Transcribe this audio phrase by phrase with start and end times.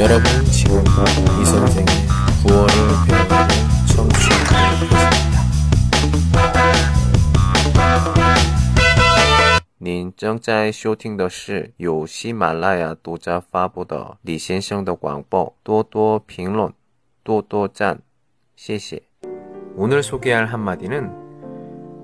[0.00, 0.84] 여러분 지금
[1.40, 1.86] 이 선생의
[2.44, 2.68] 구월을
[3.06, 3.34] 배우고
[3.88, 5.36] 청취하고 계십니다.
[9.78, 16.72] 您正在收听的是由喜马拉雅独家发布的李先生的广播，多多评论，
[17.22, 18.00] 多多赞，
[18.56, 19.02] 谢谢。
[19.76, 21.10] 오늘 소개할 한마디는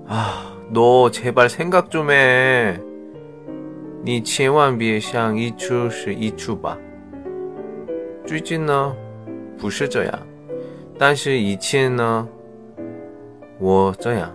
[0.07, 2.79] 아, 너 제발 생각 좀 해.
[4.05, 6.77] 你千万别像一出是一出吧。
[8.28, 8.94] 最近呢，
[9.56, 10.26] 不是这样，
[10.98, 12.28] 但是以前呢，
[13.58, 14.30] 我这样。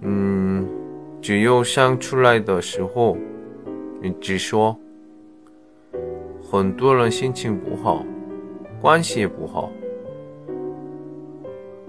[0.00, 0.68] 嗯，
[1.22, 3.16] 只有想出来的时候，
[4.02, 4.76] 你只说。
[6.50, 8.04] 很多人心情不好，
[8.80, 9.70] 关系也不好。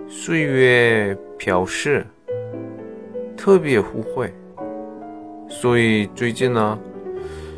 [0.08, 2.06] 岁月表示
[3.36, 4.32] 特别互惠，
[5.50, 6.80] 所以最近呢，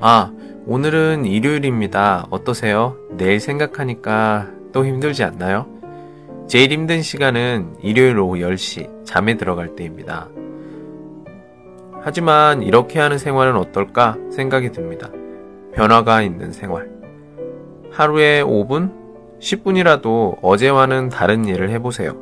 [0.00, 0.32] 아,
[0.66, 2.28] 오늘은 일요일입니다.
[2.30, 2.96] 어떠세요?
[3.16, 5.66] 내일 생각하니까 또 힘들지 않나요?
[6.46, 10.28] 제일 힘든 시간은 일요일 오후 10시 잠에 들어갈 때입니다.
[12.00, 15.10] 하지만 이렇게 하는 생활은 어떨까 생각이 듭니다.
[15.74, 16.88] 변화가 있는 생활.
[17.90, 18.92] 하루에 5분,
[19.40, 22.16] 10분이라도 어제와는 다른 일을 해보세요.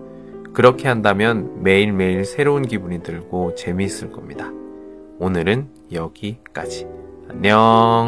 [0.54, 4.50] 그렇게 한다면 매일매일 새로운 기분이 들고 재미있을 겁니다.
[5.18, 6.86] 오늘은 여기까지.
[7.30, 8.06] 안녕.